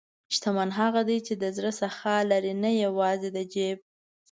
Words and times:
شتمن 0.35 0.69
هغه 0.79 1.01
دی 1.09 1.17
چې 1.27 1.33
د 1.37 1.43
زړه 1.57 1.71
سخا 1.81 2.17
لري، 2.31 2.53
نه 2.63 2.69
یوازې 2.83 3.29
د 3.33 3.39
جیب. 3.53 3.77